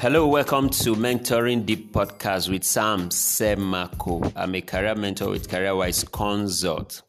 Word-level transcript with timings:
Hello, 0.00 0.28
welcome 0.28 0.70
to 0.70 0.94
Mentoring 0.94 1.66
Deep 1.66 1.92
Podcast 1.92 2.48
with 2.48 2.62
Sam 2.62 3.08
Semako. 3.08 4.32
I'm 4.36 4.54
a 4.54 4.60
career 4.60 4.94
mentor 4.94 5.30
with 5.30 5.48
CareerWise 5.48 6.12
Consult. 6.12 7.02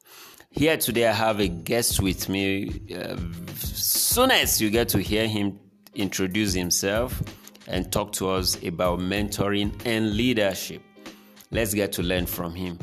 Here 0.50 0.76
today, 0.76 1.06
I 1.06 1.14
have 1.14 1.40
a 1.40 1.48
guest 1.48 2.02
with 2.02 2.28
me. 2.30 2.82
Uh, 2.92 3.16
soon 3.58 4.32
as 4.32 4.60
you 4.60 4.72
get 4.72 4.90
to 4.90 4.98
hear 5.04 5.28
him 5.28 5.60
introduce 5.94 6.54
himself 6.54 7.22
and 7.68 7.92
talk 7.92 8.12
to 8.14 8.32
us 8.32 8.56
about 8.64 8.98
mentoring 8.98 9.80
and 9.86 10.16
leadership, 10.18 10.82
let's 11.52 11.76
get 11.76 11.92
to 11.92 12.02
learn 12.02 12.26
from 12.26 12.56
him. 12.56 12.80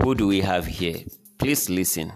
Who 0.00 0.14
do 0.14 0.26
we 0.26 0.40
have 0.40 0.64
here? 0.64 1.04
Please 1.36 1.68
listen. 1.68 2.10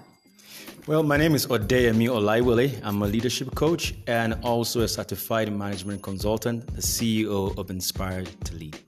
Well, 0.86 1.02
my 1.02 1.16
name 1.16 1.34
is 1.34 1.46
Odeyemi 1.46 2.10
Olayiwole. 2.10 2.78
I'm 2.82 3.00
a 3.00 3.06
leadership 3.06 3.54
coach 3.54 3.94
and 4.06 4.34
also 4.42 4.82
a 4.82 4.88
certified 4.88 5.50
management 5.50 6.02
consultant, 6.02 6.66
the 6.74 6.82
CEO 6.82 7.56
of 7.56 7.70
Inspired 7.70 8.28
to 8.44 8.54
Lead. 8.54 8.78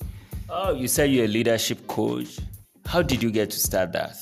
Oh, 0.50 0.74
you 0.74 0.88
say 0.88 1.06
you're 1.06 1.24
a 1.24 1.28
leadership 1.28 1.86
coach. 1.86 2.38
How 2.84 3.00
did 3.00 3.22
you 3.22 3.30
get 3.30 3.48
to 3.52 3.58
start 3.58 3.92
that? 3.94 4.14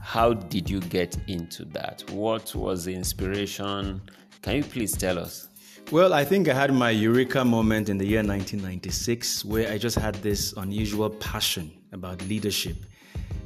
How 0.00 0.34
did 0.34 0.68
you 0.68 0.80
get 0.80 1.16
into 1.28 1.64
that? 1.72 2.04
What 2.10 2.54
was 2.54 2.84
the 2.84 2.94
inspiration? 2.94 4.02
Can 4.42 4.56
you 4.56 4.62
please 4.62 4.92
tell 4.94 5.18
us? 5.18 5.48
Well, 5.90 6.12
I 6.12 6.26
think 6.26 6.46
I 6.46 6.52
had 6.52 6.74
my 6.74 6.90
eureka 6.90 7.42
moment 7.42 7.88
in 7.88 7.96
the 7.96 8.04
year 8.04 8.18
1996 8.18 9.46
where 9.46 9.72
I 9.72 9.78
just 9.78 9.96
had 9.96 10.16
this 10.16 10.52
unusual 10.58 11.08
passion 11.08 11.72
about 11.90 12.20
leadership 12.28 12.76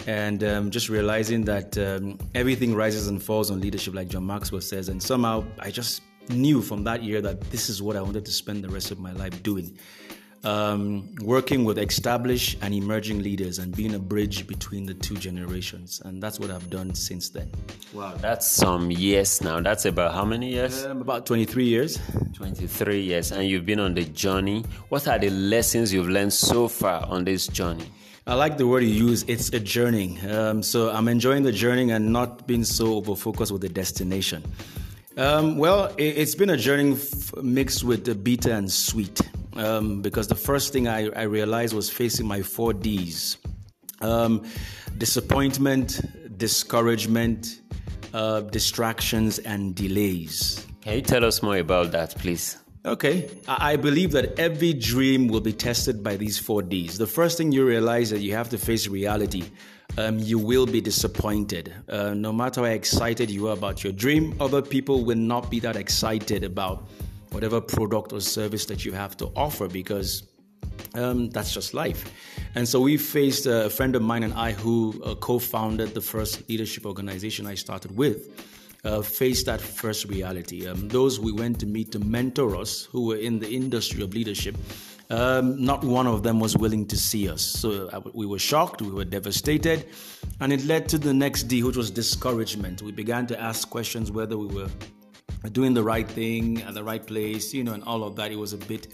and 0.06 0.42
um, 0.42 0.70
just 0.70 0.88
realizing 0.88 1.44
that 1.44 1.76
um, 1.78 2.18
everything 2.34 2.74
rises 2.74 3.08
and 3.08 3.22
falls 3.22 3.50
on 3.50 3.60
leadership, 3.60 3.94
like 3.94 4.08
John 4.08 4.26
Maxwell 4.26 4.60
says. 4.60 4.88
And 4.88 5.02
somehow 5.02 5.44
I 5.58 5.70
just 5.70 6.02
knew 6.28 6.62
from 6.62 6.84
that 6.84 7.02
year 7.02 7.20
that 7.20 7.40
this 7.50 7.68
is 7.68 7.82
what 7.82 7.96
I 7.96 8.02
wanted 8.02 8.24
to 8.24 8.32
spend 8.32 8.64
the 8.64 8.68
rest 8.68 8.90
of 8.90 8.98
my 8.98 9.12
life 9.12 9.42
doing. 9.42 9.78
Um, 10.44 11.14
working 11.20 11.62
with 11.62 11.78
established 11.78 12.58
and 12.62 12.74
emerging 12.74 13.22
leaders 13.22 13.60
and 13.60 13.76
being 13.76 13.94
a 13.94 13.98
bridge 14.00 14.48
between 14.48 14.86
the 14.86 14.94
two 14.94 15.14
generations. 15.14 16.02
And 16.04 16.20
that's 16.20 16.40
what 16.40 16.50
I've 16.50 16.68
done 16.68 16.96
since 16.96 17.28
then. 17.28 17.48
Wow, 17.92 18.14
that's 18.16 18.50
some 18.50 18.90
years 18.90 19.40
now. 19.40 19.60
That's 19.60 19.84
about 19.84 20.14
how 20.14 20.24
many 20.24 20.50
years? 20.50 20.84
Um, 20.84 21.00
about 21.00 21.26
23 21.26 21.64
years. 21.64 22.00
23 22.34 23.02
years. 23.02 23.30
And 23.30 23.48
you've 23.48 23.64
been 23.64 23.78
on 23.78 23.94
the 23.94 24.04
journey. 24.04 24.64
What 24.88 25.06
are 25.06 25.18
the 25.18 25.30
lessons 25.30 25.92
you've 25.92 26.08
learned 26.08 26.32
so 26.32 26.66
far 26.66 27.06
on 27.06 27.24
this 27.24 27.46
journey? 27.46 27.86
I 28.24 28.34
like 28.34 28.56
the 28.56 28.66
word 28.66 28.84
you 28.84 29.08
use. 29.08 29.24
It's 29.26 29.48
a 29.48 29.58
journey. 29.58 30.20
Um, 30.20 30.62
so 30.62 30.90
I'm 30.90 31.08
enjoying 31.08 31.42
the 31.42 31.50
journey 31.50 31.90
and 31.90 32.12
not 32.12 32.46
being 32.46 32.62
so 32.62 32.94
over 32.94 33.16
focused 33.16 33.50
with 33.50 33.62
the 33.62 33.68
destination. 33.68 34.44
Um, 35.16 35.58
well, 35.58 35.92
it, 35.98 36.16
has 36.16 36.34
been 36.36 36.50
a 36.50 36.56
journey 36.56 36.92
f- 36.92 37.34
mixed 37.42 37.82
with 37.82 38.04
the 38.04 38.14
bitter 38.14 38.52
and 38.52 38.70
sweet. 38.70 39.20
Um, 39.54 40.00
because 40.00 40.28
the 40.28 40.36
first 40.36 40.72
thing 40.72 40.88
I, 40.88 41.10
I, 41.10 41.22
realized 41.24 41.74
was 41.74 41.90
facing 41.90 42.26
my 42.26 42.40
four 42.40 42.72
D's 42.72 43.36
um, 44.00 44.46
disappointment, 44.96 46.00
discouragement, 46.38 47.60
uh, 48.14 48.40
distractions, 48.40 49.40
and 49.40 49.74
delays. 49.74 50.66
Can 50.80 50.94
you 50.94 51.02
tell 51.02 51.24
us 51.24 51.42
more 51.42 51.58
about 51.58 51.92
that, 51.92 52.16
please? 52.16 52.56
Okay. 52.84 53.30
I 53.46 53.76
believe 53.76 54.10
that 54.12 54.38
every 54.40 54.72
dream 54.72 55.28
will 55.28 55.40
be 55.40 55.52
tested 55.52 56.02
by 56.02 56.16
these 56.16 56.36
four 56.36 56.62
Ds. 56.62 56.98
The 56.98 57.06
first 57.06 57.38
thing 57.38 57.52
you 57.52 57.64
realize 57.64 58.10
that 58.10 58.20
you 58.20 58.34
have 58.34 58.48
to 58.50 58.58
face 58.58 58.88
reality. 58.88 59.44
Um, 59.98 60.18
you 60.18 60.38
will 60.38 60.64
be 60.64 60.80
disappointed. 60.80 61.72
Uh, 61.86 62.14
no 62.14 62.32
matter 62.32 62.62
how 62.62 62.66
excited 62.66 63.30
you 63.30 63.48
are 63.48 63.52
about 63.52 63.84
your 63.84 63.92
dream, 63.92 64.34
other 64.40 64.62
people 64.62 65.04
will 65.04 65.18
not 65.18 65.50
be 65.50 65.60
that 65.60 65.76
excited 65.76 66.44
about 66.44 66.88
whatever 67.30 67.60
product 67.60 68.12
or 68.12 68.20
service 68.20 68.64
that 68.66 68.86
you 68.86 68.92
have 68.92 69.18
to 69.18 69.26
offer 69.36 69.68
because 69.68 70.22
um, 70.94 71.28
that's 71.28 71.52
just 71.52 71.74
life. 71.74 72.10
And 72.54 72.66
so 72.66 72.80
we 72.80 72.96
faced 72.96 73.44
a 73.44 73.68
friend 73.68 73.94
of 73.94 74.02
mine 74.02 74.22
and 74.22 74.32
I 74.32 74.52
who 74.52 75.00
uh, 75.04 75.14
co 75.14 75.38
founded 75.38 75.92
the 75.94 76.00
first 76.00 76.48
leadership 76.48 76.86
organization 76.86 77.46
I 77.46 77.54
started 77.54 77.94
with 77.94 78.51
uh, 78.84 79.02
face 79.02 79.44
that 79.44 79.60
first 79.60 80.06
reality. 80.08 80.66
Um, 80.66 80.88
those 80.88 81.20
we 81.20 81.32
went 81.32 81.60
to 81.60 81.66
meet 81.66 81.92
to 81.92 81.98
mentor 81.98 82.56
us, 82.56 82.84
who 82.84 83.06
were 83.06 83.16
in 83.16 83.38
the 83.38 83.48
industry 83.48 84.02
of 84.02 84.12
leadership, 84.12 84.56
um, 85.10 85.62
not 85.62 85.84
one 85.84 86.06
of 86.06 86.22
them 86.22 86.40
was 86.40 86.56
willing 86.56 86.86
to 86.86 86.96
see 86.96 87.28
us. 87.28 87.42
So 87.42 87.88
uh, 87.88 88.00
we 88.14 88.26
were 88.26 88.38
shocked, 88.38 88.80
we 88.82 88.90
were 88.90 89.04
devastated, 89.04 89.86
and 90.40 90.52
it 90.52 90.64
led 90.64 90.88
to 90.88 90.98
the 90.98 91.12
next 91.12 91.44
D, 91.44 91.62
which 91.62 91.76
was 91.76 91.90
discouragement. 91.90 92.82
We 92.82 92.92
began 92.92 93.26
to 93.28 93.40
ask 93.40 93.68
questions 93.68 94.10
whether 94.10 94.38
we 94.38 94.46
were 94.46 94.68
doing 95.50 95.74
the 95.74 95.82
right 95.82 96.08
thing 96.08 96.62
at 96.62 96.74
the 96.74 96.82
right 96.82 97.04
place, 97.06 97.52
you 97.52 97.62
know, 97.64 97.74
and 97.74 97.84
all 97.84 98.04
of 98.04 98.16
that. 98.16 98.32
It 98.32 98.36
was 98.36 98.52
a 98.52 98.58
bit 98.58 98.88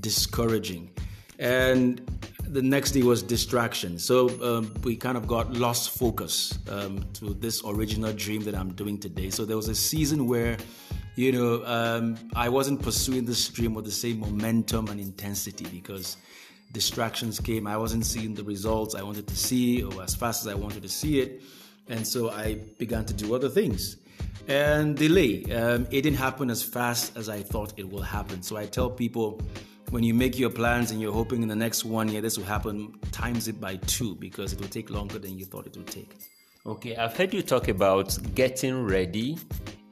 discouraging. 0.00 0.90
And 1.38 2.00
the 2.46 2.62
next 2.62 2.92
day 2.92 3.02
was 3.02 3.22
distraction. 3.22 3.98
So 3.98 4.28
um, 4.42 4.74
we 4.82 4.96
kind 4.96 5.16
of 5.16 5.26
got 5.26 5.52
lost 5.52 5.90
focus 5.90 6.58
um, 6.68 7.04
to 7.14 7.34
this 7.34 7.62
original 7.64 8.12
dream 8.12 8.42
that 8.44 8.54
I'm 8.54 8.72
doing 8.72 8.98
today. 8.98 9.30
So 9.30 9.44
there 9.44 9.56
was 9.56 9.68
a 9.68 9.74
season 9.74 10.28
where, 10.28 10.56
you 11.16 11.32
know, 11.32 11.64
um, 11.64 12.16
I 12.34 12.48
wasn't 12.48 12.82
pursuing 12.82 13.24
this 13.24 13.48
dream 13.48 13.74
with 13.74 13.84
the 13.84 13.90
same 13.90 14.20
momentum 14.20 14.88
and 14.88 15.00
intensity 15.00 15.66
because 15.70 16.16
distractions 16.72 17.40
came. 17.40 17.66
I 17.66 17.76
wasn't 17.76 18.04
seeing 18.04 18.34
the 18.34 18.44
results 18.44 18.94
I 18.94 19.02
wanted 19.02 19.26
to 19.28 19.36
see 19.36 19.82
or 19.82 20.02
as 20.02 20.14
fast 20.14 20.44
as 20.46 20.52
I 20.52 20.54
wanted 20.54 20.82
to 20.82 20.88
see 20.88 21.20
it. 21.20 21.42
And 21.88 22.06
so 22.06 22.30
I 22.30 22.54
began 22.78 23.04
to 23.06 23.14
do 23.14 23.34
other 23.34 23.48
things. 23.48 23.96
And 24.46 24.96
delay. 24.96 25.44
Um, 25.52 25.86
it 25.90 26.02
didn't 26.02 26.18
happen 26.18 26.50
as 26.50 26.62
fast 26.62 27.16
as 27.16 27.28
I 27.28 27.42
thought 27.42 27.72
it 27.76 27.88
will 27.88 28.02
happen. 28.02 28.42
So 28.42 28.56
I 28.56 28.66
tell 28.66 28.90
people, 28.90 29.40
when 29.94 30.02
you 30.02 30.12
make 30.12 30.36
your 30.36 30.50
plans 30.50 30.90
and 30.90 31.00
you're 31.00 31.12
hoping 31.12 31.40
in 31.40 31.46
the 31.46 31.54
next 31.54 31.84
one 31.84 32.08
year 32.08 32.20
this 32.20 32.36
will 32.36 32.44
happen, 32.44 32.92
times 33.12 33.46
it 33.46 33.60
by 33.60 33.76
two 33.76 34.16
because 34.16 34.52
it 34.52 34.60
will 34.60 34.66
take 34.66 34.90
longer 34.90 35.20
than 35.20 35.38
you 35.38 35.44
thought 35.44 35.68
it 35.68 35.76
would 35.76 35.86
take. 35.86 36.10
Okay, 36.66 36.96
I've 36.96 37.16
heard 37.16 37.32
you 37.32 37.42
talk 37.42 37.68
about 37.68 38.18
getting 38.34 38.84
ready 38.84 39.38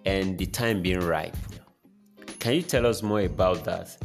and 0.04 0.36
the 0.36 0.46
time 0.46 0.82
being 0.82 0.98
ripe. 0.98 1.36
Can 2.40 2.54
you 2.54 2.62
tell 2.62 2.84
us 2.84 3.00
more 3.00 3.20
about 3.20 3.64
that? 3.64 3.96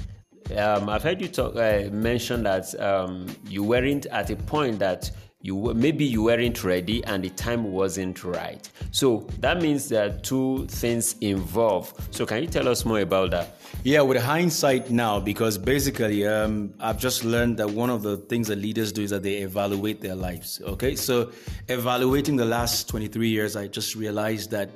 Um, 0.55 0.87
I've 0.87 1.01
heard 1.01 1.19
you 1.19 1.29
talk 1.29 1.55
uh, 1.55 1.89
mention 1.91 2.43
that 2.43 2.79
um, 2.79 3.25
you 3.47 3.63
weren't 3.63 4.05
at 4.05 4.29
a 4.29 4.35
point 4.35 4.77
that 4.77 5.09
you 5.41 5.71
maybe 5.75 6.03
you 6.03 6.23
weren't 6.23 6.63
ready 6.63 7.03
and 7.05 7.23
the 7.23 7.29
time 7.29 7.71
wasn't 7.71 8.23
right. 8.23 8.69
So 8.91 9.27
that 9.39 9.61
means 9.61 9.87
there 9.87 10.07
are 10.07 10.09
two 10.09 10.65
things 10.67 11.15
involved. 11.21 12.15
So 12.15 12.25
can 12.25 12.41
you 12.41 12.49
tell 12.49 12.67
us 12.67 12.85
more 12.85 13.01
about 13.01 13.31
that? 13.31 13.59
Yeah, 13.83 14.01
with 14.01 14.21
hindsight 14.21 14.89
now, 14.89 15.19
because 15.19 15.57
basically 15.57 16.25
um, 16.25 16.73
I've 16.79 16.99
just 16.99 17.23
learned 17.23 17.57
that 17.57 17.69
one 17.69 17.91
of 17.91 18.01
the 18.01 18.17
things 18.17 18.47
that 18.47 18.57
leaders 18.57 18.91
do 18.91 19.03
is 19.03 19.11
that 19.11 19.21
they 19.21 19.35
evaluate 19.35 20.01
their 20.01 20.15
lives. 20.15 20.59
Okay, 20.63 20.95
so 20.95 21.31
evaluating 21.67 22.35
the 22.35 22.45
last 22.45 22.89
23 22.89 23.29
years, 23.29 23.55
I 23.55 23.67
just 23.67 23.95
realized 23.95 24.51
that. 24.51 24.69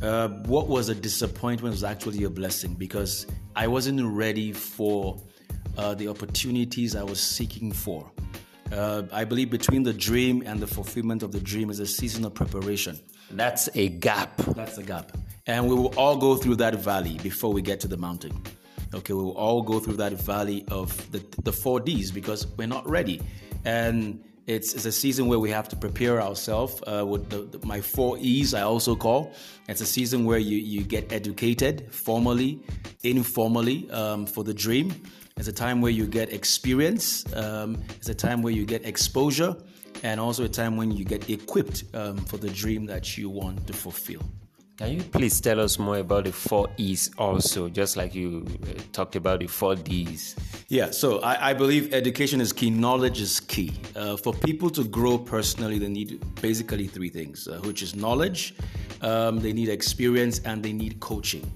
Uh, 0.00 0.28
what 0.46 0.68
was 0.68 0.90
a 0.90 0.94
disappointment 0.94 1.72
was 1.72 1.82
actually 1.82 2.22
a 2.22 2.30
blessing 2.30 2.72
because 2.74 3.26
I 3.56 3.66
wasn't 3.66 4.00
ready 4.04 4.52
for 4.52 5.20
uh, 5.76 5.94
the 5.94 6.06
opportunities 6.06 6.94
I 6.94 7.02
was 7.02 7.20
seeking 7.20 7.72
for. 7.72 8.08
Uh, 8.72 9.02
I 9.12 9.24
believe 9.24 9.50
between 9.50 9.82
the 9.82 9.92
dream 9.92 10.42
and 10.44 10.60
the 10.60 10.66
fulfillment 10.66 11.22
of 11.22 11.32
the 11.32 11.40
dream 11.40 11.70
is 11.70 11.80
a 11.80 11.86
season 11.86 12.24
of 12.24 12.34
preparation. 12.34 12.98
That's 13.30 13.68
a 13.74 13.88
gap. 13.88 14.36
That's 14.36 14.78
a 14.78 14.82
gap. 14.82 15.16
And 15.46 15.68
we 15.68 15.74
will 15.74 15.94
all 15.96 16.16
go 16.16 16.36
through 16.36 16.56
that 16.56 16.74
valley 16.76 17.18
before 17.22 17.52
we 17.52 17.62
get 17.62 17.80
to 17.80 17.88
the 17.88 17.96
mountain. 17.96 18.42
Okay, 18.94 19.12
we 19.12 19.22
will 19.22 19.36
all 19.36 19.62
go 19.62 19.80
through 19.80 19.96
that 19.96 20.12
valley 20.14 20.64
of 20.70 21.10
the, 21.12 21.24
the 21.42 21.52
four 21.52 21.80
D's 21.80 22.10
because 22.10 22.46
we're 22.56 22.68
not 22.68 22.88
ready. 22.88 23.20
And 23.64 24.22
it's, 24.46 24.72
it's 24.72 24.86
a 24.86 24.92
season 24.92 25.26
where 25.26 25.38
we 25.38 25.50
have 25.50 25.68
to 25.68 25.76
prepare 25.76 26.22
ourselves 26.22 26.82
uh, 26.86 27.04
with 27.06 27.28
the, 27.28 27.58
the, 27.58 27.66
my 27.66 27.82
four 27.82 28.16
E's, 28.18 28.54
I 28.54 28.62
also 28.62 28.96
call. 28.96 29.34
It's 29.68 29.82
a 29.82 29.86
season 29.86 30.24
where 30.24 30.38
you, 30.38 30.56
you 30.56 30.84
get 30.84 31.12
educated 31.12 31.92
formally, 31.92 32.62
informally 33.02 33.90
um, 33.90 34.24
for 34.24 34.44
the 34.44 34.54
dream. 34.54 34.94
It's 35.38 35.46
a 35.46 35.52
time 35.52 35.80
where 35.80 35.92
you 35.92 36.06
get 36.06 36.32
experience. 36.32 37.24
Um, 37.34 37.80
it's 37.96 38.08
a 38.08 38.14
time 38.14 38.42
where 38.42 38.52
you 38.52 38.66
get 38.66 38.84
exposure, 38.84 39.56
and 40.02 40.18
also 40.20 40.44
a 40.44 40.48
time 40.48 40.76
when 40.76 40.90
you 40.90 41.04
get 41.04 41.30
equipped 41.30 41.84
um, 41.94 42.16
for 42.16 42.38
the 42.38 42.50
dream 42.50 42.86
that 42.86 43.16
you 43.16 43.30
want 43.30 43.64
to 43.68 43.72
fulfill. 43.72 44.22
Can 44.78 44.92
you 44.92 45.02
please 45.02 45.40
tell 45.40 45.60
us 45.60 45.78
more 45.78 45.98
about 45.98 46.24
the 46.24 46.32
four 46.32 46.68
E's 46.76 47.10
also, 47.18 47.68
just 47.68 47.96
like 47.96 48.14
you 48.14 48.46
uh, 48.46 48.80
talked 48.92 49.16
about 49.16 49.40
the 49.40 49.46
four 49.46 49.74
D's? 49.76 50.36
Yeah, 50.68 50.90
so 50.90 51.20
I, 51.20 51.50
I 51.50 51.54
believe 51.54 51.92
education 51.92 52.40
is 52.40 52.52
key, 52.52 52.70
knowledge 52.70 53.20
is 53.20 53.40
key. 53.40 53.72
Uh, 53.96 54.16
for 54.16 54.32
people 54.32 54.70
to 54.70 54.84
grow 54.84 55.18
personally, 55.18 55.78
they 55.78 55.88
need 55.88 56.22
basically 56.40 56.86
three 56.86 57.08
things, 57.08 57.48
uh, 57.48 57.58
which 57.64 57.82
is 57.82 57.94
knowledge, 57.94 58.54
um, 59.02 59.38
they 59.40 59.52
need 59.52 59.68
experience, 59.68 60.40
and 60.40 60.62
they 60.64 60.72
need 60.72 61.00
coaching. 61.00 61.50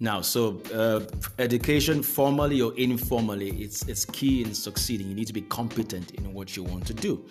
Now, 0.00 0.20
so 0.20 0.60
uh, 0.74 1.00
education, 1.38 2.02
formally 2.02 2.60
or 2.60 2.72
informally, 2.76 3.50
it's 3.62 3.86
it's 3.88 4.04
key 4.04 4.42
in 4.42 4.54
succeeding. 4.54 5.08
You 5.08 5.14
need 5.14 5.26
to 5.26 5.32
be 5.32 5.42
competent 5.42 6.12
in 6.12 6.32
what 6.32 6.56
you 6.56 6.64
want 6.64 6.86
to 6.86 6.94
do. 6.94 7.24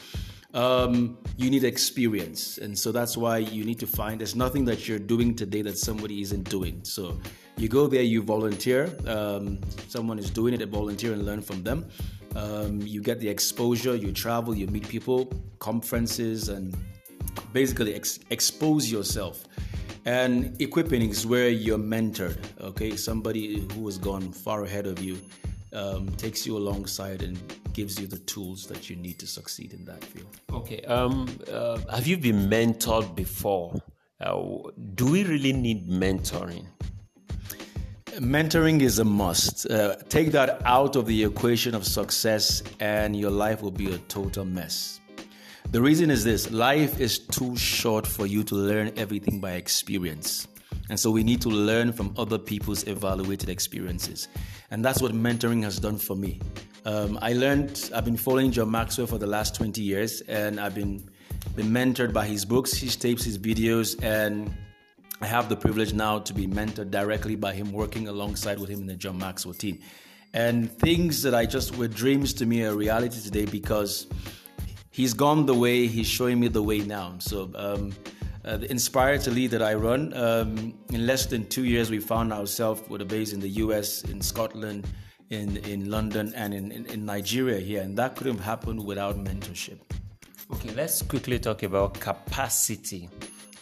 um, 0.53 1.17
you 1.35 1.49
need 1.49 1.63
experience. 1.63 2.57
And 2.57 2.77
so 2.77 2.91
that's 2.91 3.17
why 3.17 3.39
you 3.39 3.63
need 3.63 3.79
to 3.79 3.87
find 3.87 4.19
there's 4.19 4.35
nothing 4.35 4.65
that 4.65 4.87
you're 4.87 4.99
doing 4.99 5.35
today 5.35 5.61
that 5.63 5.77
somebody 5.77 6.21
isn't 6.21 6.49
doing. 6.49 6.79
So 6.83 7.19
you 7.57 7.67
go 7.67 7.87
there, 7.87 8.03
you 8.03 8.21
volunteer. 8.21 8.95
Um, 9.07 9.59
someone 9.87 10.19
is 10.19 10.29
doing 10.29 10.53
it, 10.53 10.61
a 10.61 10.65
volunteer 10.65 11.13
and 11.13 11.25
learn 11.25 11.41
from 11.41 11.63
them. 11.63 11.87
Um, 12.35 12.81
you 12.81 13.01
get 13.01 13.19
the 13.19 13.29
exposure, 13.29 13.95
you 13.95 14.11
travel, 14.11 14.55
you 14.55 14.67
meet 14.67 14.87
people, 14.87 15.31
conferences, 15.59 16.49
and 16.49 16.75
basically 17.51 17.93
ex- 17.93 18.19
expose 18.29 18.91
yourself. 18.91 19.45
And 20.05 20.61
equipping 20.61 21.09
is 21.09 21.25
where 21.25 21.49
you're 21.49 21.77
mentored, 21.77 22.37
okay? 22.59 22.95
Somebody 22.95 23.65
who 23.73 23.85
has 23.85 23.97
gone 23.97 24.33
far 24.33 24.63
ahead 24.65 24.85
of 24.85 25.01
you 25.01 25.17
um, 25.71 26.09
takes 26.17 26.45
you 26.45 26.57
alongside 26.57 27.21
and 27.21 27.37
gives 27.73 27.99
you 27.99 28.07
the 28.07 28.19
tools 28.19 28.67
that 28.67 28.89
you 28.89 28.95
need 28.95 29.17
to 29.19 29.27
succeed 29.27 29.73
in 29.73 29.85
that 29.85 30.03
field. 30.03 30.27
Okay. 30.51 30.81
Um, 30.81 31.27
uh, 31.51 31.79
have 31.91 32.05
you 32.05 32.17
been 32.17 32.49
mentored 32.49 33.15
before? 33.15 33.81
Uh, 34.19 34.69
do 34.95 35.11
we 35.11 35.23
really 35.23 35.53
need 35.53 35.89
mentoring? 35.89 36.65
Mentoring 38.17 38.81
is 38.81 38.99
a 38.99 39.05
must. 39.05 39.65
Uh, 39.71 39.95
take 40.09 40.31
that 40.33 40.61
out 40.65 40.95
of 40.95 41.07
the 41.07 41.23
equation 41.23 41.73
of 41.73 41.83
success, 41.83 42.61
and 42.79 43.15
your 43.15 43.31
life 43.31 43.63
will 43.63 43.71
be 43.71 43.91
a 43.91 43.97
total 43.97 44.45
mess. 44.45 44.99
The 45.73 45.81
reason 45.81 46.11
is 46.11 46.23
this 46.23 46.51
life 46.51 46.99
is 46.99 47.17
too 47.17 47.57
short 47.57 48.05
for 48.05 48.27
you 48.27 48.43
to 48.43 48.53
learn 48.53 48.91
everything 48.95 49.39
by 49.39 49.53
experience. 49.53 50.47
And 50.91 50.99
so 50.99 51.09
we 51.09 51.23
need 51.23 51.41
to 51.41 51.49
learn 51.49 51.93
from 51.93 52.13
other 52.15 52.37
people's 52.37 52.85
evaluated 52.85 53.49
experiences. 53.49 54.27
And 54.69 54.85
that's 54.85 55.01
what 55.01 55.13
mentoring 55.13 55.63
has 55.63 55.79
done 55.79 55.97
for 55.97 56.15
me. 56.15 56.39
Um, 56.85 57.17
I 57.23 57.33
learned, 57.33 57.89
I've 57.91 58.05
been 58.05 58.17
following 58.17 58.51
John 58.51 58.69
Maxwell 58.69 59.07
for 59.07 59.17
the 59.17 59.25
last 59.25 59.55
20 59.55 59.81
years, 59.81 60.21
and 60.21 60.59
I've 60.59 60.75
been, 60.75 61.09
been 61.55 61.71
mentored 61.71 62.13
by 62.13 62.27
his 62.27 62.45
books, 62.45 62.73
his 62.73 62.95
tapes, 62.95 63.23
his 63.23 63.39
videos, 63.39 63.99
and 64.03 64.55
I 65.21 65.25
have 65.25 65.49
the 65.49 65.55
privilege 65.55 65.91
now 65.91 66.19
to 66.19 66.35
be 66.35 66.45
mentored 66.45 66.91
directly 66.91 67.35
by 67.35 67.51
him, 67.51 67.71
working 67.71 68.07
alongside 68.07 68.59
with 68.59 68.69
him 68.69 68.81
in 68.81 68.85
the 68.85 68.95
John 68.95 69.17
Maxwell 69.17 69.55
team. 69.55 69.79
And 70.35 70.71
things 70.71 71.23
that 71.23 71.33
I 71.33 71.47
just 71.47 71.75
were 71.77 71.87
dreams 71.87 72.31
to 72.35 72.45
me 72.45 72.63
are 72.63 72.75
reality 72.75 73.19
today 73.21 73.45
because 73.45 74.05
he's 74.93 75.13
gone 75.13 75.45
the 75.45 75.53
way, 75.53 75.87
he's 75.87 76.07
showing 76.07 76.39
me 76.39 76.47
the 76.47 76.63
way 76.63 76.79
now. 76.79 77.15
So, 77.19 77.51
um, 77.55 77.91
uh, 78.45 78.57
the 78.57 78.67
to 78.67 79.31
Lead 79.31 79.51
that 79.51 79.61
I 79.61 79.73
run, 79.73 80.13
um, 80.15 80.73
in 80.91 81.05
less 81.05 81.25
than 81.25 81.47
two 81.47 81.65
years, 81.65 81.89
we 81.89 81.99
found 81.99 82.31
ourselves 82.31 82.81
with 82.89 83.01
a 83.01 83.05
base 83.05 83.33
in 83.33 83.39
the 83.41 83.49
US, 83.49 84.03
in 84.03 84.21
Scotland, 84.21 84.87
in, 85.29 85.57
in 85.57 85.89
London, 85.89 86.33
and 86.35 86.53
in, 86.53 86.71
in, 86.71 86.85
in 86.85 87.05
Nigeria 87.05 87.59
here. 87.59 87.81
And 87.81 87.97
that 87.97 88.15
couldn't 88.15 88.37
have 88.37 88.45
happened 88.45 88.85
without 88.85 89.17
mentorship. 89.17 89.79
Okay, 90.51 90.71
let's 90.75 91.01
quickly 91.01 91.39
talk 91.39 91.63
about 91.63 91.99
capacity 91.99 93.09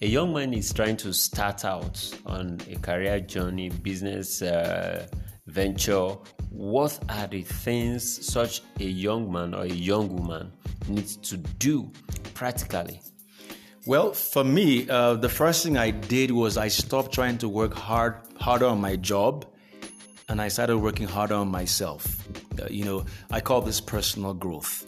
a 0.03 0.07
young 0.07 0.33
man 0.33 0.51
is 0.51 0.73
trying 0.73 0.97
to 0.97 1.13
start 1.13 1.63
out 1.63 2.11
on 2.25 2.59
a 2.71 2.75
career 2.77 3.19
journey, 3.19 3.69
business 3.69 4.41
uh, 4.41 5.05
venture, 5.45 6.15
what 6.49 6.97
are 7.07 7.27
the 7.27 7.43
things 7.43 8.25
such 8.25 8.63
a 8.79 8.83
young 8.83 9.31
man 9.31 9.53
or 9.53 9.61
a 9.61 9.67
young 9.67 10.09
woman 10.15 10.51
needs 10.87 11.17
to 11.17 11.37
do 11.37 11.91
practically? 12.33 13.01
Well, 13.85 14.13
for 14.13 14.43
me, 14.43 14.87
uh, 14.89 15.15
the 15.15 15.29
first 15.29 15.63
thing 15.63 15.77
I 15.77 15.89
did 15.89 16.31
was 16.31 16.55
I 16.55 16.67
stopped 16.67 17.13
trying 17.13 17.39
to 17.39 17.49
work 17.49 17.73
hard 17.73 18.15
harder 18.39 18.67
on 18.67 18.79
my 18.79 18.95
job, 18.95 19.45
and 20.29 20.41
I 20.41 20.49
started 20.49 20.77
working 20.77 21.07
harder 21.07 21.35
on 21.35 21.49
myself. 21.49 22.27
Uh, 22.59 22.67
you 22.69 22.85
know, 22.85 23.05
I 23.31 23.41
call 23.41 23.61
this 23.61 23.81
personal 23.81 24.33
growth. 24.33 24.85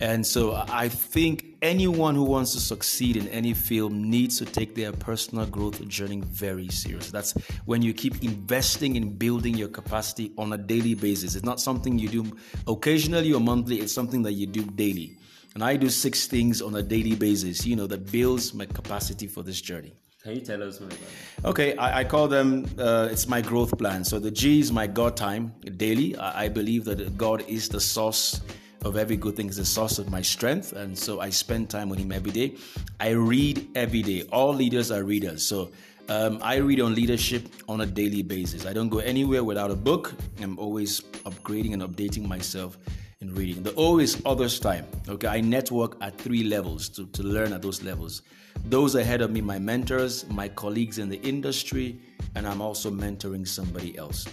And 0.00 0.26
so 0.26 0.64
I 0.68 0.88
think 0.88 1.44
anyone 1.62 2.16
who 2.16 2.24
wants 2.24 2.52
to 2.54 2.60
succeed 2.60 3.16
in 3.16 3.28
any 3.28 3.54
field 3.54 3.92
needs 3.92 4.38
to 4.38 4.44
take 4.44 4.74
their 4.74 4.92
personal 4.92 5.46
growth 5.46 5.86
journey 5.86 6.20
very 6.20 6.68
serious. 6.68 7.10
That's 7.10 7.32
when 7.64 7.82
you 7.82 7.94
keep 7.94 8.22
investing 8.24 8.96
in 8.96 9.16
building 9.16 9.54
your 9.54 9.68
capacity 9.68 10.32
on 10.36 10.52
a 10.52 10.58
daily 10.58 10.94
basis. 10.94 11.36
It's 11.36 11.44
not 11.44 11.60
something 11.60 11.98
you 11.98 12.08
do 12.08 12.36
occasionally 12.66 13.32
or 13.32 13.40
monthly, 13.40 13.80
it's 13.80 13.92
something 13.92 14.22
that 14.22 14.32
you 14.32 14.46
do 14.46 14.64
daily. 14.64 15.16
And 15.54 15.62
I 15.62 15.76
do 15.76 15.88
six 15.88 16.26
things 16.26 16.60
on 16.60 16.74
a 16.74 16.82
daily 16.82 17.14
basis, 17.14 17.64
you 17.64 17.76
know, 17.76 17.86
that 17.86 18.10
builds 18.10 18.54
my 18.54 18.66
capacity 18.66 19.28
for 19.28 19.44
this 19.44 19.60
journey. 19.60 19.94
Can 20.20 20.34
you 20.34 20.40
tell 20.40 20.62
us 20.62 20.80
more 20.80 20.88
about 20.88 20.98
it? 21.00 21.44
Okay, 21.44 21.76
I, 21.76 22.00
I 22.00 22.04
call 22.04 22.26
them, 22.26 22.66
uh, 22.76 23.08
it's 23.10 23.28
my 23.28 23.40
growth 23.40 23.76
plan. 23.78 24.04
So 24.04 24.18
the 24.18 24.30
G 24.30 24.58
is 24.58 24.72
my 24.72 24.88
God 24.88 25.16
time 25.16 25.52
daily. 25.76 26.16
I, 26.16 26.44
I 26.44 26.48
believe 26.48 26.84
that 26.86 27.16
God 27.16 27.44
is 27.46 27.68
the 27.68 27.80
source 27.80 28.40
of 28.84 28.96
every 28.96 29.16
good 29.16 29.36
thing 29.36 29.48
is 29.48 29.56
the 29.56 29.64
source 29.64 29.98
of 29.98 30.10
my 30.10 30.22
strength. 30.22 30.72
And 30.72 30.98
so 30.98 31.20
I 31.20 31.30
spend 31.30 31.70
time 31.70 31.88
with 31.88 32.00
him 32.00 32.10
every 32.10 32.32
day. 32.32 32.56
I 32.98 33.10
read 33.10 33.68
every 33.76 34.02
day. 34.02 34.22
All 34.32 34.52
leaders 34.52 34.90
are 34.90 35.04
readers. 35.04 35.46
So 35.46 35.70
um, 36.08 36.40
I 36.42 36.56
read 36.56 36.80
on 36.80 36.94
leadership 36.94 37.48
on 37.68 37.82
a 37.82 37.86
daily 37.86 38.22
basis. 38.22 38.66
I 38.66 38.72
don't 38.72 38.88
go 38.88 38.98
anywhere 38.98 39.44
without 39.44 39.70
a 39.70 39.76
book. 39.76 40.14
I'm 40.40 40.58
always 40.58 41.00
upgrading 41.24 41.74
and 41.74 41.82
updating 41.82 42.26
myself 42.26 42.76
in 43.24 43.34
reading. 43.34 43.62
The 43.62 43.74
O 43.76 43.98
is 43.98 44.20
others' 44.26 44.58
time. 44.60 44.86
Okay, 45.08 45.26
I 45.26 45.40
network 45.40 45.96
at 46.00 46.18
three 46.18 46.44
levels 46.44 46.88
to, 46.90 47.06
to 47.06 47.22
learn 47.22 47.52
at 47.52 47.62
those 47.62 47.82
levels. 47.82 48.22
Those 48.66 48.94
ahead 48.94 49.20
of 49.20 49.30
me, 49.30 49.40
my 49.40 49.58
mentors, 49.58 50.28
my 50.28 50.48
colleagues 50.48 50.98
in 50.98 51.08
the 51.08 51.20
industry, 51.22 51.98
and 52.34 52.46
I'm 52.46 52.60
also 52.60 52.90
mentoring 52.90 53.46
somebody 53.46 53.96
else. 53.98 54.26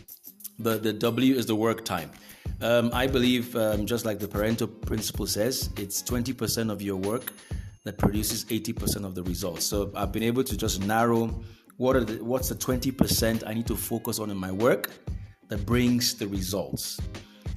The, 0.60 0.78
the 0.78 0.94
W 0.94 1.36
is 1.36 1.46
the 1.46 1.56
work 1.56 1.84
time. 1.86 2.12
Um, 2.62 2.92
I 2.94 3.08
believe, 3.08 3.56
um, 3.56 3.86
just 3.86 4.06
like 4.06 4.20
the 4.20 4.28
Pareto 4.28 4.68
principle 4.86 5.26
says, 5.26 5.70
it's 5.78 6.04
20% 6.04 6.72
of 6.72 6.82
your 6.82 6.98
work 6.98 7.34
that 7.84 7.98
produces 7.98 8.46
80% 8.46 9.06
of 9.06 9.16
the 9.16 9.24
results. 9.24 9.66
So 9.66 9.92
I've 9.96 10.12
been 10.12 10.24
able 10.24 10.44
to 10.44 10.56
just 10.56 10.84
narrow 10.84 11.42
what 11.78 11.96
are 11.96 12.04
the, 12.04 12.24
what's 12.24 12.50
the 12.50 12.56
20% 12.56 13.44
I 13.48 13.54
need 13.54 13.68
to 13.68 13.76
focus 13.76 14.20
on 14.20 14.30
in 14.30 14.38
my 14.38 14.52
work 14.52 14.92
that 15.48 15.66
brings 15.66 16.14
the 16.14 16.28
results. 16.28 17.00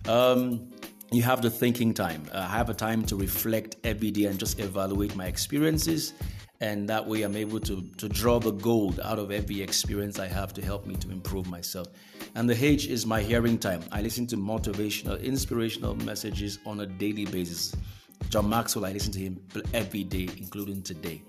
Um, 0.06 0.70
you 1.14 1.22
have 1.22 1.42
the 1.42 1.50
thinking 1.50 1.94
time. 1.94 2.28
Uh, 2.32 2.38
I 2.38 2.56
have 2.56 2.70
a 2.70 2.74
time 2.74 3.04
to 3.06 3.16
reflect 3.16 3.76
every 3.84 4.10
day 4.10 4.24
and 4.24 4.38
just 4.38 4.58
evaluate 4.58 5.14
my 5.16 5.26
experiences. 5.26 6.14
And 6.60 6.88
that 6.88 7.06
way, 7.06 7.22
I'm 7.22 7.36
able 7.36 7.60
to, 7.60 7.82
to 7.98 8.08
draw 8.08 8.38
the 8.38 8.52
gold 8.52 9.00
out 9.02 9.18
of 9.18 9.30
every 9.30 9.60
experience 9.60 10.18
I 10.18 10.28
have 10.28 10.54
to 10.54 10.64
help 10.64 10.86
me 10.86 10.94
to 10.96 11.10
improve 11.10 11.46
myself. 11.48 11.88
And 12.34 12.48
the 12.48 12.64
H 12.64 12.86
is 12.86 13.06
my 13.06 13.20
hearing 13.20 13.58
time. 13.58 13.82
I 13.92 14.02
listen 14.02 14.26
to 14.28 14.36
motivational, 14.36 15.22
inspirational 15.22 15.94
messages 15.96 16.58
on 16.64 16.80
a 16.80 16.86
daily 16.86 17.26
basis. 17.26 17.74
John 18.30 18.48
Maxwell, 18.48 18.86
I 18.86 18.92
listen 18.92 19.12
to 19.12 19.18
him 19.18 19.40
every 19.74 20.04
day, 20.04 20.28
including 20.38 20.82
today. 20.82 21.22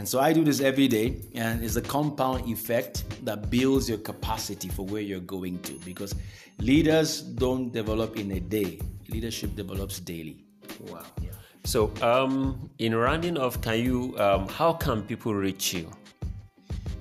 And 0.00 0.08
so 0.08 0.16
I 0.18 0.32
do 0.32 0.42
this 0.42 0.62
every 0.62 0.88
day, 0.88 1.20
and 1.34 1.62
it's 1.62 1.76
a 1.76 1.82
compound 1.82 2.48
effect 2.48 3.04
that 3.26 3.50
builds 3.50 3.86
your 3.86 3.98
capacity 3.98 4.70
for 4.70 4.86
where 4.86 5.02
you're 5.02 5.20
going 5.20 5.58
to 5.58 5.74
because 5.84 6.14
leaders 6.58 7.20
don't 7.20 7.70
develop 7.70 8.16
in 8.16 8.32
a 8.32 8.40
day, 8.40 8.80
leadership 9.10 9.54
develops 9.54 10.00
daily. 10.00 10.42
Wow. 10.88 11.02
Yeah. 11.20 11.32
So, 11.64 11.92
um, 12.00 12.70
in 12.78 12.94
rounding 12.94 13.36
off, 13.36 13.60
can 13.60 13.84
you, 13.84 14.18
um, 14.18 14.48
how 14.48 14.72
can 14.72 15.02
people 15.02 15.34
reach 15.34 15.74
you? 15.74 15.90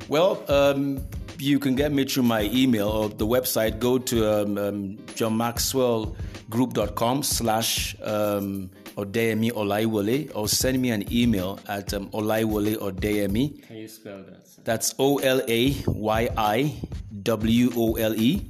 Well, 0.10 0.44
um, 0.52 1.00
you 1.38 1.58
can 1.58 1.76
get 1.76 1.94
me 1.94 2.04
through 2.04 2.24
my 2.24 2.50
email 2.52 2.90
or 2.90 3.08
the 3.08 3.26
website. 3.26 3.80
Go 3.80 3.98
to 3.98 4.30
um, 4.30 4.58
um, 4.58 4.98
johnmaxwellgroup.com 5.16 7.24
slash 7.24 7.96
um, 8.04 8.70
Odeyemi 9.00 9.52
Olayiwole 9.52 10.32
or 10.36 10.48
send 10.48 10.82
me 10.82 10.90
an 10.92 11.12
email 11.14 11.60
at 11.68 11.94
um, 11.94 12.10
Olayiwole 12.10 12.76
Odeyemi. 12.78 13.66
Can 13.68 13.78
you 13.78 13.88
spell 13.88 14.24
that? 14.24 14.46
That's 14.66 14.94
O 15.00 15.18
L 15.20 15.42
A 15.48 15.76
Y 15.88 16.30
I 16.38 16.76
W 17.24 17.72
O 17.78 17.94
L 17.94 18.14
E 18.16 18.46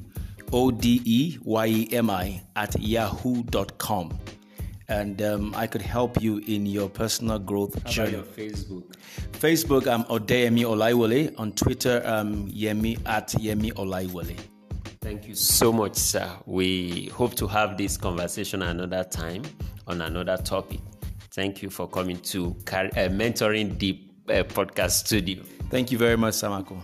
O 0.51 0.71
D 0.71 1.01
E 1.05 1.37
Y 1.43 1.67
E 1.67 1.87
M 1.91 2.09
I 2.09 2.41
at 2.55 2.79
yahoo.com 2.79 4.17
and 4.87 5.21
um, 5.21 5.53
I 5.55 5.67
could 5.67 5.83
help 5.83 6.19
you 6.21 6.39
in 6.47 6.65
your 6.65 6.89
personal 6.89 7.37
growth 7.37 7.79
How 7.83 7.89
journey. 7.91 8.17
Facebook. 8.35 8.95
Facebook, 9.33 9.85
I'm 9.87 10.03
Odeyemi 10.05 10.61
Olayiwole. 10.65 11.39
On 11.39 11.51
Twitter, 11.51 12.01
I'm 12.03 12.49
Yemi 12.51 12.99
at 13.05 13.27
Yemi 13.29 13.71
Olayiwole. 13.73 14.35
Thank 15.01 15.27
you 15.27 15.35
so 15.35 15.71
much, 15.71 15.95
sir. 15.95 16.27
We 16.45 17.05
hope 17.13 17.35
to 17.35 17.47
have 17.47 17.77
this 17.77 17.97
conversation 17.97 18.63
another 18.63 19.03
time 19.03 19.43
on 19.89 20.01
another 20.01 20.37
topic. 20.37 20.79
Thank 21.31 21.61
you 21.61 21.69
for 21.69 21.87
coming 21.87 22.17
to 22.17 22.55
uh, 22.71 23.09
Mentoring 23.09 23.77
Deep 23.77 24.11
uh, 24.29 24.43
podcast 24.43 24.91
studio. 25.05 25.43
Thank 25.69 25.91
you 25.91 25.97
very 25.97 26.17
much, 26.17 26.35
Samako. 26.35 26.81